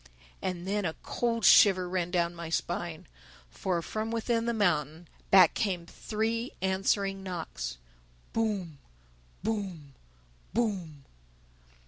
And 0.41 0.67
then 0.67 0.83
a 0.83 0.95
cold 1.03 1.45
shiver 1.45 1.87
ran 1.87 2.09
down 2.09 2.33
my 2.33 2.49
spine. 2.49 3.05
For, 3.51 3.83
from 3.83 4.09
within 4.09 4.45
the 4.47 4.51
mountain, 4.53 5.07
back 5.29 5.53
came 5.53 5.85
three 5.85 6.53
answering 6.59 7.21
knocks: 7.21 7.77
_Boom!... 8.33 8.77
Boom!... 9.43 9.93
Boom! 10.55 11.05